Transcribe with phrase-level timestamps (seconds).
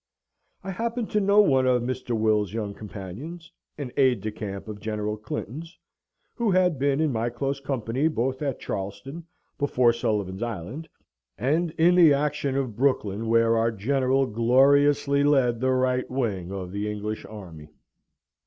[0.63, 2.17] I happened to know one of Mr.
[2.17, 5.77] Will's young companions, an aide de camp of General Clinton's,
[6.33, 9.25] who had been in my close company both at Charleston,
[9.59, 10.89] before Sullivan's Island,
[11.37, 16.71] and in the action of Brooklyn, where our General gloriously led the right wing of
[16.71, 17.69] the English army.